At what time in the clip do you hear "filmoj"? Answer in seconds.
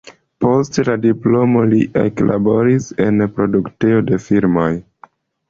4.27-4.69